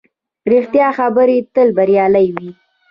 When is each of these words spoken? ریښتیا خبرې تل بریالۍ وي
ریښتیا 0.51 0.87
خبرې 0.99 1.37
تل 1.53 1.67
بریالۍ 1.77 2.27
وي 2.35 2.49